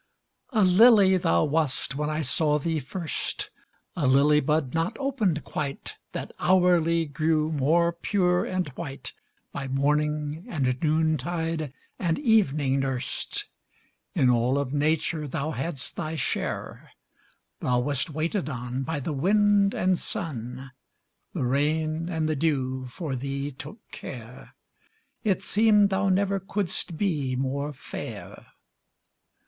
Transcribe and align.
A 0.49 0.63
lily 0.63 1.15
thou 1.17 1.43
wast 1.43 1.93
when 1.95 2.09
I 2.09 2.23
saw 2.23 2.57
thee 2.57 2.79
first, 2.79 3.51
A 3.95 4.07
lily 4.07 4.39
bud 4.39 4.73
not 4.73 4.97
opened 4.99 5.43
quite, 5.43 5.95
That 6.13 6.31
hourly 6.39 7.05
grew 7.05 7.51
more 7.51 7.93
pure 7.93 8.43
and 8.43 8.67
white, 8.69 9.13
By 9.51 9.67
morning, 9.67 10.47
and 10.49 10.75
noontide, 10.81 11.71
and 11.99 12.17
evening 12.17 12.79
nursed: 12.79 13.45
In 14.15 14.27
all 14.31 14.57
of 14.57 14.73
nature 14.73 15.27
thou 15.27 15.51
hadst 15.51 15.95
thy 15.97 16.15
share; 16.15 16.89
Thou 17.59 17.81
wast 17.81 18.09
waited 18.09 18.49
on 18.49 18.81
By 18.81 18.99
the 18.99 19.13
wind 19.13 19.75
and 19.75 19.99
sun; 19.99 20.71
The 21.33 21.43
rain 21.45 22.09
and 22.09 22.27
the 22.27 22.35
dew 22.35 22.87
for 22.87 23.15
thee 23.15 23.51
took 23.51 23.77
care; 23.91 24.55
It 25.23 25.43
seemed 25.43 25.91
thou 25.91 26.09
never 26.09 26.39
couldst 26.39 26.97
be 26.97 27.35
more 27.35 27.71
fair. 27.71 28.47